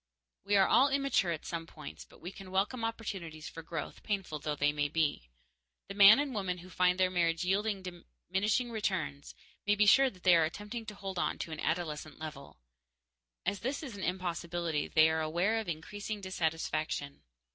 [0.47, 4.39] _We are all immature at some points, but we can welcome opportunities for growth, painful
[4.39, 5.29] though they may be.
[5.89, 9.35] The man and woman who find their marriage yielding diminishing returns
[9.67, 12.57] may be sure they are attempting to hold it to an adolescent level.
[13.45, 17.21] As this is an impossibility, they are aware of increasing dissatisfaction.